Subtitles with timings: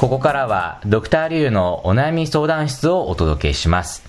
[0.00, 4.02] ここからはドクターリュウのお悩み相談室をお届けします。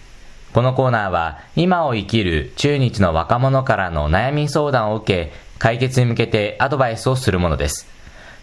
[0.53, 7.89] このコーナーは今を生きる中日の若者からの悩み相談を受け、解決に向けてアドバイスをするものです。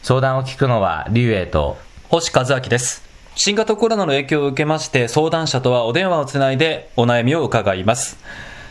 [0.03, 1.79] 相談を聞くのはリュウエイと
[2.11, 3.03] 星和明です。
[3.35, 8.19] 新型コロナの影響を受けまして、相談者とはお電話をつないでお悩みを伺います。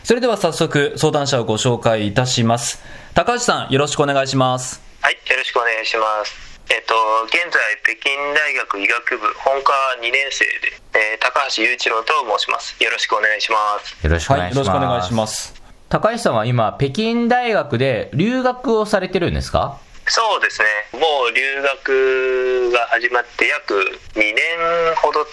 [0.04, 2.84] それでは早速、相談者をご紹介いたします。
[3.16, 4.84] 高橋さん、よろしくお願いします。
[5.02, 6.47] はい、よろしくお願いします。
[6.70, 6.94] えっと、
[7.28, 9.72] 現在、北京大学医学部本科
[10.02, 10.52] 2年生で、
[10.94, 12.76] えー高橋雄一郎と申します。
[12.84, 13.96] よろしくお願いします。
[14.06, 14.68] よろしくお願はいい、します。
[14.68, 15.54] よろしくお願いします。
[15.90, 19.78] 高橋さんは今、北京大学で留学をされてるんですか？
[20.10, 23.74] そうですね、もう留学が始まって約
[24.16, 25.32] 2年ほど経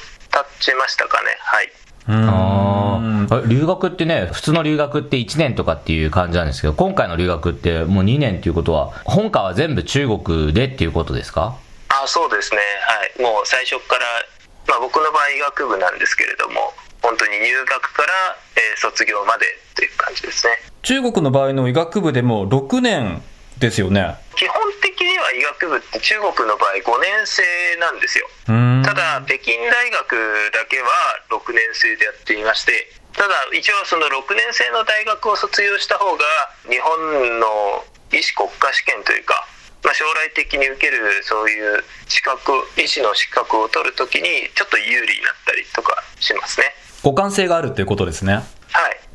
[0.61, 1.37] ちましたかね。
[1.41, 1.73] はい。
[2.07, 11.57] あー留学ってね、普通の留学って1年とかっていう感じなんですけど、今回の留学ってもう2年っていうことは、本科は全部中国でっていうことですか？
[11.89, 12.59] あそうですね、
[13.19, 13.33] はい。
[13.33, 14.05] もう最初から、
[14.69, 18.09] まあ僕の場合医学部なんですけれども、本当に入学から、
[18.57, 20.53] えー卒業までという感じですね。
[20.83, 23.23] 中国の場合の医学部でも6年
[23.59, 24.17] ですよね。
[24.37, 27.43] 基本的には医学部って中国の場合5年生
[27.79, 28.27] なんですよ。
[28.85, 30.17] ただ北京大学
[30.53, 30.89] だけは
[31.31, 36.23] 6年生でやっていましてただ一応その6年生の大学を卒業した方が
[36.69, 39.47] 日本の医師国家試験というか、
[39.83, 46.67] まあ、将来的に受けるそういう資格医師の資格を取るときにちょっと有利になったりとかしますね
[47.03, 48.35] 互換性があるということですね。
[48.35, 48.45] はい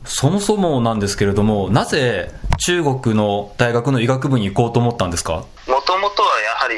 [0.06, 2.32] そもそもなんですけれども、なぜ
[2.70, 5.42] 中国の大学の医学部に行こうと思ったんですか？
[5.66, 6.76] もともとはやはり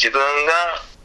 [0.00, 0.52] 自分が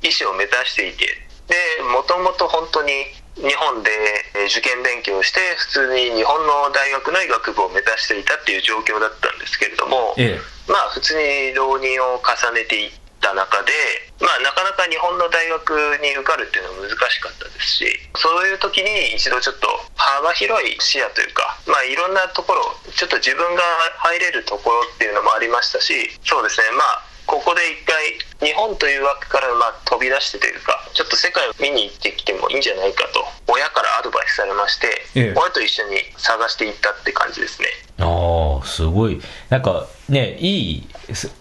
[0.02, 1.08] 医師を目指していて
[1.52, 2.88] でもともと本当に
[3.36, 3.92] 日本で
[4.40, 10.72] えー受験勉強をして普通に日本の大学の医学部を目指していたっていう状況だったんですけれども、ええ。
[10.72, 12.92] まあ普通に浪人を重ねていっ
[13.30, 13.72] た中で、
[14.20, 17.86] まあ、なかなか日本の大学に受かるっていうのは難しかったですし
[18.18, 22.66] そういう時に一度ちょっと幅広い視野というか、まあ、いろんなところ
[22.98, 23.62] ちょっと自分が
[24.02, 25.94] 入れるところっていうのもありましたし
[26.26, 37.68] そうですねまあここで一回日本という枠からまあ飛び出してというかちょっと世界を見に行ってきてもいいんじゃないかと親からアドバイスされまして、ええ親と一緒に探していったって感じですね。
[38.00, 39.22] ああ、すごい。
[39.50, 40.88] なんかね、いい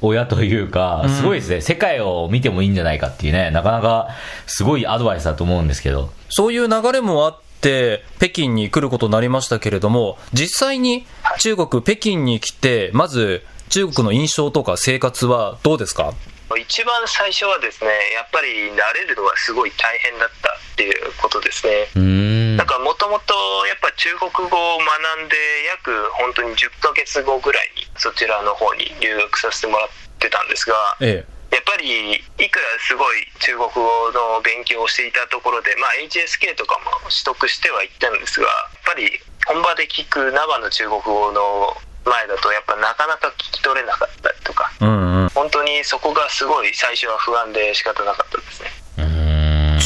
[0.01, 4.09] 親というか、すごいですね、世界を見てもいいんじゃないかっていうね、なかなか
[4.47, 6.11] すごいアドバイスだと思うんですけど。
[6.31, 11.07] そういう流れもあって、北京に来ることになりましたけれども、実際に
[11.41, 16.15] 中国、北京に来て、まず中国の印象とか生活はどうですか？
[16.59, 22.03] 一番最初はですねやっぱり慣れるのはすごい大変だったっていうことですねうーん。
[22.03, 22.28] なん
[22.69, 23.33] かもともと
[23.65, 25.37] やっぱ中国語を学んで
[25.73, 25.89] 約
[26.21, 29.89] 本当に10ヶ月後ぐらいにそちらの方に留学させてもらっ
[30.21, 32.21] てたんですがえやっぱりい
[32.53, 39.09] くらすごい中国語の勉強をしていたところで、まあ、HSK とかも取得してはいったんですがやっぱり
[39.49, 41.73] 本場で聞く生の中国語の
[42.05, 44.85] 前だとやっぱなかなか聞き取れなかったりとかえ。
[44.85, 45.29] うんうん。
[45.33, 48.89] 本当にそこがすごい最初は不安で仕方なかったですね。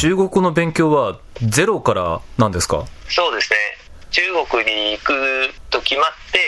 [0.03, 2.85] 中国語の勉強はゼロからなんですか？
[3.09, 3.57] そうですね。
[4.11, 5.13] 中国に行く
[5.71, 6.39] と決まって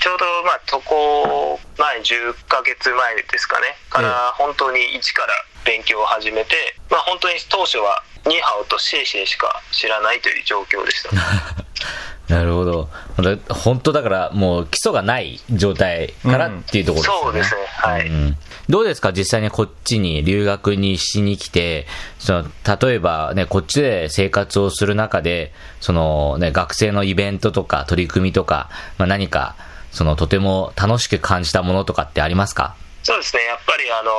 [0.00, 3.74] ちょうどまあ渡航前10ヶ月前ですかね。
[3.90, 5.32] から本当に一から
[5.64, 6.54] 勉強を始めて
[6.90, 11.10] まあ本当に当初はニーハオとシェイシェイしか知らないという状況でした。
[12.28, 12.88] なるほど。
[13.18, 17.22] だ本当だから、もう基礎がない状態からっていうところですよね。
[17.22, 17.60] そうですね。
[17.68, 18.06] はい。
[18.08, 18.36] うん。
[18.68, 19.12] どうですか？
[19.12, 21.86] 実際にこっちに留学にしに来て、
[22.18, 22.44] その、
[22.88, 29.54] 例えばね、こっちで生活をする中で、そのね、学生のイベントとか取り組みとか、まあ、何か、
[29.92, 32.74] その、とても楽しく感じたものとかってありますか？
[33.04, 33.44] そうですね。
[33.44, 34.10] やっぱりあの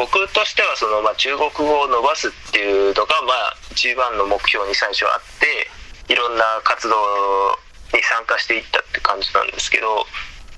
[0.00, 5.68] 僕としてはその、まあ、中国語を伸ばすっていうのが、まあ、一番の目標に最初あって
[6.08, 6.96] いろんな活動
[7.92, 10.08] に参加していったって感じなんですけど、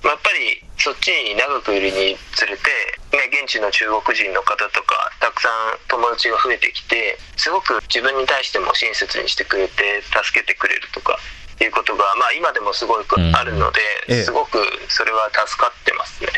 [0.06, 2.70] まあ、やっぱりそっちに長くいるにつれて、
[3.10, 11.18] ね、現地の中国人の方とかたくさん友達が増えてきてすごく自分に対しても親切にしてくれて助けてくれるとか
[11.58, 13.70] いうことが、まあ、今でもすごくあるの
[14.06, 16.30] で、すごくそれは助かってますね。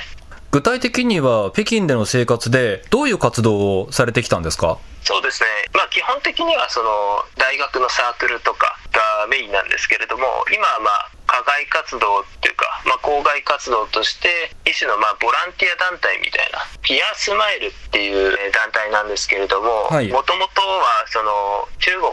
[0.55, 4.79] 具体的には北京での生活でどういう活動をされてきたんですか？
[5.03, 10.23] そうですね、まあ、基本的にはその大学のサークルとかがメインなんですけれども
[10.55, 20.07] 今はまあ課外活動っていうか、まあ、校外活動として一種のまあボランティア団体みたいなピアスマイルっていうえー団体なんですけれどもはい。
[20.07, 22.07] もともとはその中国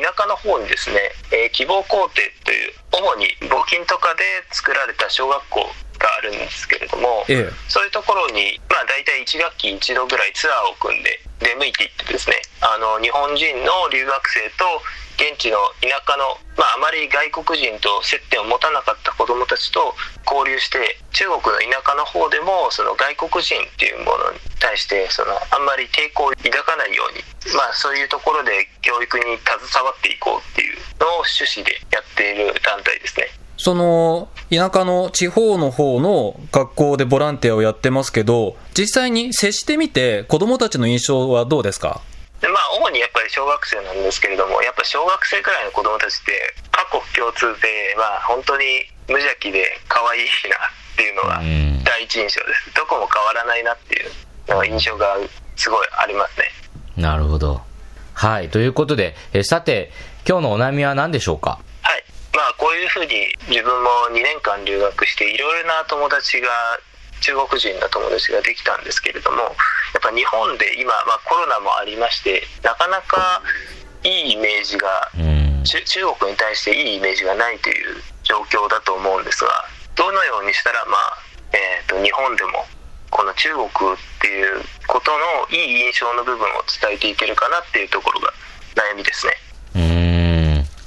[0.00, 2.08] の田舎の方にですね、えー希望校庭
[2.48, 5.60] という主に募金とかで作られた小学校
[5.98, 7.50] があるんですけれども、ええ。
[7.68, 14.64] そういうところに、まあ、大体1学期1度ぐらいツアーを組んで出向いていってですねあの日本人の留学生と
[15.20, 19.92] 現地の田舎の、まあ、あまり外国人と接点を持たなかった子どもたちと
[20.24, 27.20] 交流して中国の田舎の方でもその外国人っていうものに対してそのあんまり抵抗を抱かないように、
[27.54, 33.28] まあ、そういうところで教育に携わっていこうっていうのを趣旨でやっている団体ですね。
[33.58, 42.00] その田舎の地方の方の学校でボランティアをやってますけど、実際に接してみて、子供たちの印象はどうですか？
[42.40, 48.64] でまあ主にやっぱり小学生なんですけれどもやっぱ小学生くらいの子供たちって各国共通でまあ本当に
[49.08, 51.84] 無邪気で可愛いなっていうのがうん。
[51.84, 52.74] 第一印象です。
[52.74, 54.10] どこも変わらないなっていう
[54.48, 55.16] のが印象が
[55.56, 56.50] すごいありますね。
[56.96, 57.60] なるほど。
[58.14, 58.48] はい。
[58.48, 59.90] ということで、えさて、
[60.28, 61.58] 今日のお悩みは何でしょうか？
[61.82, 62.04] はい。
[62.34, 66.48] まあこういうふうに自分も2年間留学していろいろな友達が
[67.20, 73.42] 中国人の友達ができたんですけれどもやっぱ日本で今、まあ、コロナもありましてなかなか
[74.02, 74.88] いいイメージが
[75.18, 75.40] うん。
[75.64, 79.50] 中中国に対していいイメージがないという状況だと思うんですが
[79.96, 81.18] どのようにしたら、まあ
[81.52, 82.64] えー、と日本でも
[83.10, 83.68] この中国っ
[84.20, 88.32] ていうことのいい印象の部分を伝えていけるかなっていうところが
[88.74, 89.34] 悩みですね。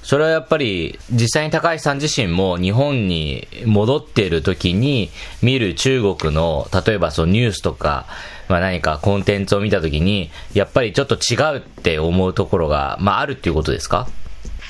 [0.04, 5.10] それはやっぱり、実際に高橋さん自身も日本に戻っている時に
[5.42, 8.06] 見る中国の、例えばそのニュースとか、
[8.50, 14.08] まあ何かコンテンツを見た時に、やっぱりちょっと違うって思うところが、まああるっていうことですか？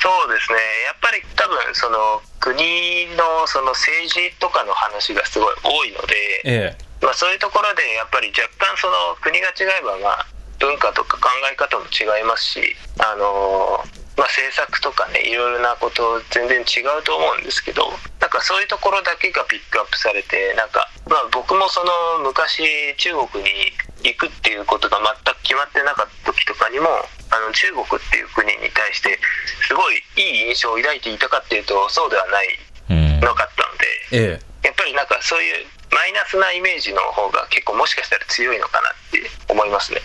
[0.02, 0.58] そうですね。
[0.86, 6.16] やっぱり多分その国のその政治とかの話がすごい多いので、
[6.46, 6.78] え。
[7.02, 10.28] まあ、そういうところでやっぱり若干その国が違えばまあ
[10.60, 17.90] 文化とか考え方も違いますし、あのーまあ、政策とかねいろいろなこと全然違うと思うんですけど
[18.22, 22.62] なんかそういうところだけがピックアップされてなんか、まあ、僕もその昔
[22.98, 23.74] 中国に
[24.04, 26.90] 行くっていうことが全く決まってなかった時とかにも
[27.34, 29.18] あの中国っていう国に対して
[29.66, 33.20] すごいいい印象を抱いていたかっていうとそうではないうん。
[33.20, 34.38] なかったので。
[34.38, 40.00] ええやっぱりなんかそういうマイナスなイメージの方が結構もしかしたら強いのかなって思いますね。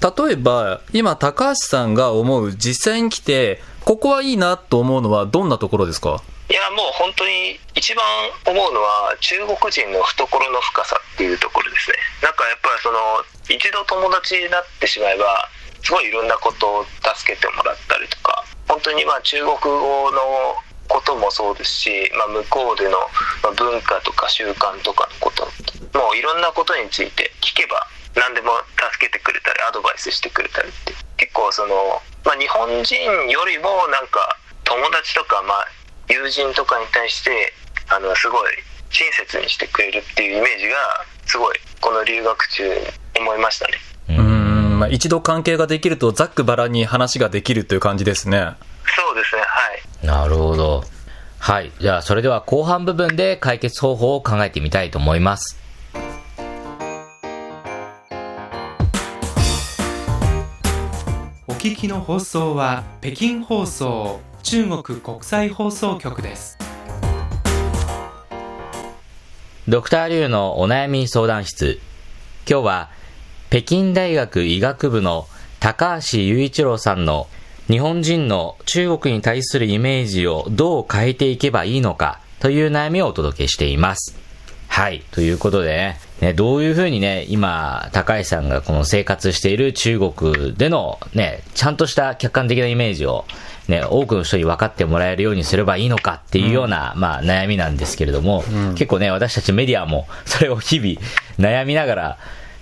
[0.00, 6.22] 例えば、今、高橋さんが思う、実際に来て、ここはいいなと思うのは、どんなところですか？
[6.50, 8.04] いやもう本当に一番
[8.46, 11.96] 思うのは中国人の懐の深さっていうところですね。
[12.22, 12.98] なんかやっぱりその
[13.52, 15.26] 一度友達になってしまえば
[15.84, 20.56] すごいいろんなことを助けてもらったりとか本当にまあ中国語の
[20.88, 22.96] こともそうですし、まあ、向こうでの
[23.52, 25.44] 文化とか習慣とかのこと
[25.98, 28.52] もういろんなことについて聞けば何でも
[28.92, 31.74] 助けてくれたりアドバイスしてくれたりって結構その、
[32.24, 32.96] まあ、日本人
[33.28, 35.66] よりもなんか友達とかまあ
[36.08, 37.52] 友人とかに対して
[37.88, 38.52] あのすごい
[38.90, 40.74] 親切にしてくれるっていうイメージが
[41.26, 42.74] すごいこの留学中に
[43.18, 43.74] 思いましたね
[44.08, 48.54] うーん、まあ、一度関係ができると、ざっくばらんに話ができるという感じですね。
[48.96, 50.84] そうですねはいなるほど。
[51.38, 51.72] はい。
[51.80, 55.58] じゃあ、それでは後半部分で解決方法を考えてみたいと思います。
[61.68, 66.56] 聞きの放送は北京放送中国国際放送局です。
[69.68, 71.78] ドクターリュウのお悩み相談室。
[72.48, 72.90] 今日は、
[73.50, 75.26] 北京大学医学部の
[75.60, 77.26] 高橋雄一郎さんの
[77.66, 84.27] 日本人の中国に対するイメージをどう変えていけばいいのかという悩みをお届けしています。
[84.78, 85.02] はい。
[85.10, 93.24] ということでね、ねどういうふうにね、今、高橋さんがこの生活している中国でのね、ちゃんとした客観的なイメージを
[93.66, 98.44] ね、多くの人に分かってもらえるようにすればいいのかっていうような、まあ悩みなんですけれども、
[98.76, 101.00] 結構ね、私たちメディアもそれを日々
[101.40, 102.18] 悩みながら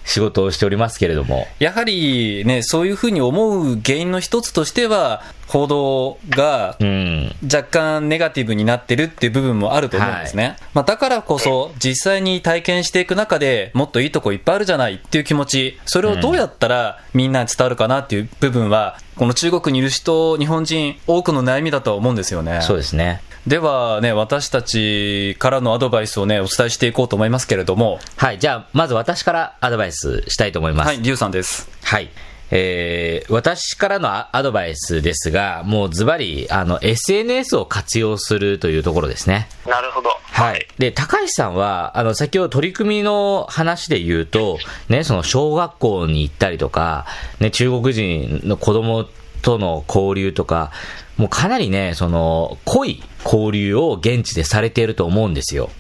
[0.06, 10.56] 仕事をしておりますけれども、やはりね、そういうふうに思う原因の一つとしては、報道がうん、若干ネガティブになってるっていう部分もあると思うんですね。
[10.74, 22.60] まあ、だからこそ、実際に体験していく中でもっといいとこいっぱいあるじゃないっていう気持ち、それをどうやったらみんなに伝わるかなっていう部分は、この中国にいる人、日本人、多くの悩みだとは思うんですよね。
[22.62, 23.22] そうですね。
[23.46, 28.40] ではね、私たちからのアドバイスをね、お伝えしていこうと思いますけれども、はい。
[28.40, 30.86] じゃあ、まず私からアドバイスしたいと思います。
[30.88, 31.70] はい、リュウさんです。
[31.84, 32.10] はい。
[32.50, 39.48] えー、私からのアドバイスですが、もうズバリ、あの、SNS を活用するというところですね。
[39.64, 40.10] なるほど。
[40.22, 40.66] はい。
[40.78, 47.06] で、高橋さんは、あの、先ほど取り組みの話で言うと、ね、その小学校に行ったりとか、
[47.38, 49.06] ね、中国人の子供
[49.46, 50.72] との交流とか、
[51.16, 55.70] もうかなりね、その、濃い交流を現地でされていると思うんですよ。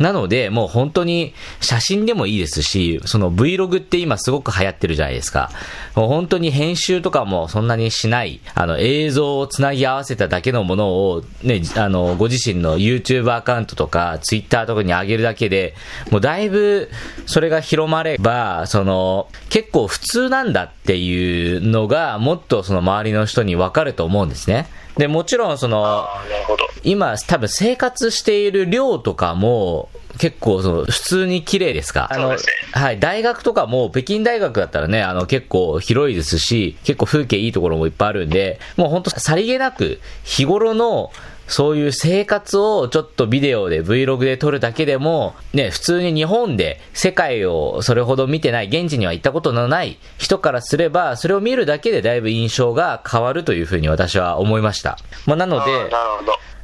[0.00, 5.50] なので、もう本当に写真でもいいですし、その Vlog って今すごく流行ってるじゃないですか。
[5.94, 15.74] もう本当に編集とかもそんなにしない、あの映像をつなぎ合わせただけのものをね、あの、ご自身の YouTube アカウントとか Twitter とかに上げるだけで、
[16.10, 16.88] もうだいぶ
[17.26, 24.66] それが広まれば、その、結構普通なんだっていうのが、もっとその周りの人にわかると思うんですね。
[24.96, 32.08] で、もちろんその、なるほど今多分生活している量とかも、結構その普通に綺麗ですか？
[32.10, 32.36] あの、
[32.72, 41.12] はい、大学とかも北京大学だったらね、あの結構広いですし、結構風景いいところもいっぱいあるんで、もう本当さりげなく日頃の
[41.46, 54.96] そういう生活をちょっとビデオで Vlog で撮るだけでも、ね、普通に日本で世界をそれほど見てない、現地には行ったことのない人からすれば、それを見るだけでだいぶ印象が変わるというふうに私は思いました。
[55.26, 55.90] まあ、なので、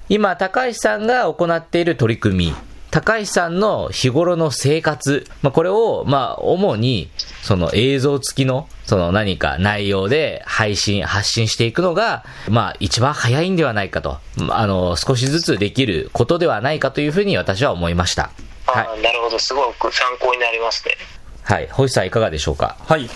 [0.08, 2.54] 今、高橋さんが行っている取り組み、
[2.92, 7.10] 高橋さんの日頃の生活、まあ、これを、まあ、主に、
[7.42, 18.30] その映像付きの、その何か内容で配信、発信していくのが、まあ、一番早いんではないかと、あの、少しずつできることではないかというふうに私は思いました。
[18.66, 19.02] はい。
[19.02, 20.94] なるほど、すごく参考になりますね。
[21.42, 21.68] はい。
[21.70, 22.76] 星さんいかがでしょうか？
[22.86, 23.10] はい。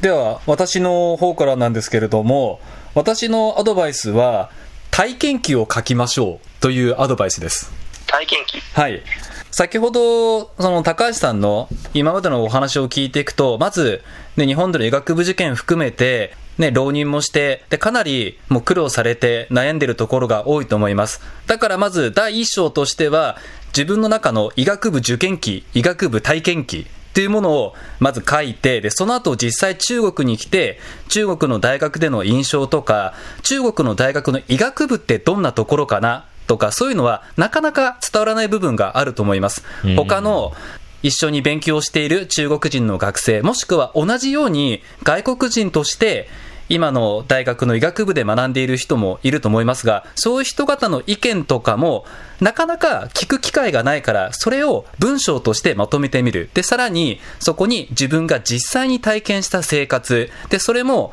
[0.00, 2.60] では、私の方からなんですけれども、
[2.94, 4.50] 私のアドバイスは、
[4.92, 7.72] 体験記を書きましょうというアドバイスです。
[8.06, 9.02] 体験記はい。
[9.50, 14.02] 先ほど、その高橋さんの今までのお話を聞いていくと、まず、
[14.36, 21.22] ね、日本での医学部受験含めて、ね、浪人もして、で、かなりもう苦労されて悩んでるところが多いと思います。
[21.46, 39.62] だからまず第一章としては、自分の中の医学部受験期、医学部体験期、っていうものをまず書いて、で、その後実際中国に来て、中国の大学での印象とか、中国の大学の医学部ってどんなところかなとか、そういうのはなかなか伝わらない部分があると思います。
[39.94, 40.54] 他の
[41.02, 46.30] 一緒に勉強している中国人の学生、もしくは同じように外国人として
[46.72, 52.06] 今の大学の医学部で学んでいる人もいると思いますが、そういう人方の意見とかも、
[52.40, 56.48] なかなか聞く機会がないから、それを文章としてまとめてみる。
[56.54, 60.30] で、さらに、そこに自分が実際に体験した生活。
[60.48, 61.12] で、それも、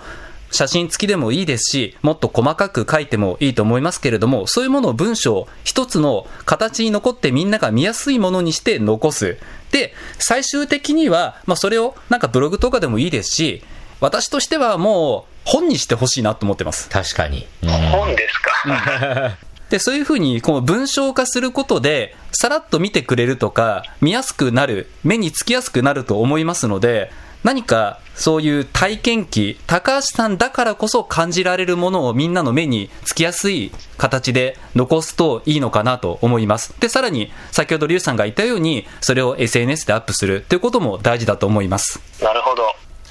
[0.49, 9.37] 写真付きでもいいですし、もっと細かく書いてもいいと思いますけれども、そういうものを文章、一つの形に残ってみんなが見やすいものにして残す。
[9.71, 13.61] で、最終的には、まあ、それをなんかブログとかでもいいですし、
[14.01, 16.89] 私としてはもう本にしてほしいなと思ってます。
[16.89, 17.47] 確かに。
[17.91, 19.37] 本ですか？
[19.69, 27.11] で、そういうふうに、この文章化することで、さらっと見てくれるとか、見やすくなる、目につきやすくなると思いますので、
[27.43, 36.73] 何かそういう体験記、高橋さんだからこそ感じられるものをみんなの目につきやすい形で残すといいのかなと思います。
[36.79, 42.01] で、さらに先ほどリュウさんが言ったように、それを SNS でアップするということも大事だと思います。
[42.23, 42.63] なるほど。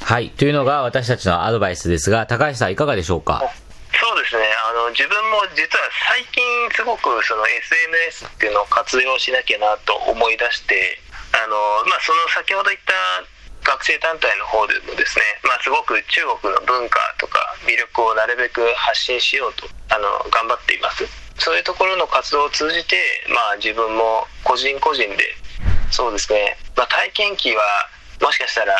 [0.08, 0.30] はい。
[0.30, 3.44] というのが私たちのアドバイスですが、高橋さんいかがでしょうか？
[3.92, 4.48] そうですね。
[4.64, 6.40] あの自分も実は最近
[6.72, 10.96] すごくその SNS っていうのを活用しなきゃなと思い出して
[11.36, 11.52] あの、
[11.84, 21.04] まあ、その先ほど言った学生団体の方でもですね、まあ、すごく中国の文化とか魅力をなるべく発信しようとあの頑張っています。
[21.36, 22.96] そういうところの活動を通じて、
[23.28, 25.36] まあ、自分も個人個人で
[25.92, 27.60] そうですね、まあ、体験記は
[28.24, 28.72] もしかしたら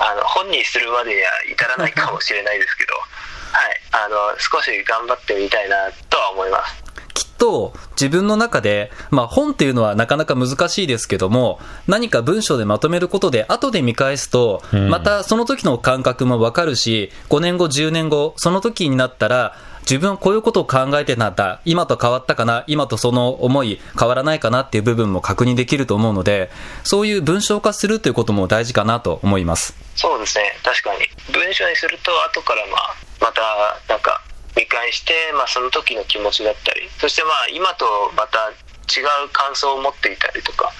[0.00, 2.94] あの本にするまでには至らないかもしれないですけど
[3.52, 3.80] はい。
[3.92, 6.84] あの少し頑張ってみたいなとは思います。
[7.12, 26.50] きっと自分の中で、まあ本っていうのはなかなか難しいですけども、何か文章でまとめることで後で見返すと、またその時の感覚もわかるし、5年後、10年後、その時になったら、自分はこういうことを考えてなった、今と変わったかな、今とその思い変わらないかなっていう部分も確認できると思うので、
[26.84, 29.74] そういう文章化するということも大事かなと思います。
[29.96, 31.06] そうですね、確かに。
[31.32, 33.42] 文章にすると、後からまあ、また
[33.88, 34.22] なんか
[34.56, 37.84] 見返して、まあ、その時の気持ちだったりそしてまあ今と
[38.16, 38.50] また
[38.90, 40.72] 違う感想を持っていたりとか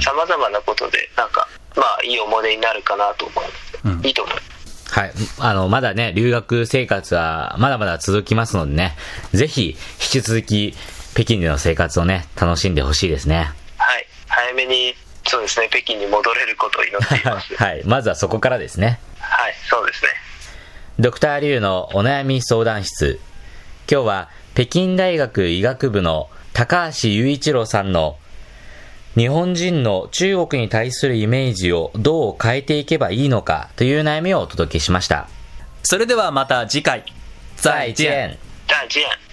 [0.00, 4.59] さまざまなことでなんかまあいい思い出になるかなと思うので、うん、いいと思います。
[4.90, 5.12] はい。
[5.38, 8.96] あの、まだね、留学生活はまだまだ続きますのでね、
[9.32, 10.74] ぜひ引き続き
[11.14, 13.52] 北京での生活をね、楽しんでほしいですね。
[13.76, 14.06] はい。
[14.26, 14.94] 早めに、
[15.26, 17.54] そうですね、北京に戻れることを祈っています。
[17.62, 17.82] はい。
[17.84, 19.00] まずはそこからですね。
[19.18, 20.10] はい、そうですね。
[20.98, 23.20] ドクターリュウのお悩み相談室。
[23.90, 28.18] 今日は北京大学医学部の高橋雄一郎さんの
[29.16, 35.28] 日本人の中国に対するイメージをどう変えていけばいいのかという悩みをお届けしました。
[35.82, 37.04] それではまた次回。
[37.56, 38.38] 再见。
[38.68, 39.29] 再见。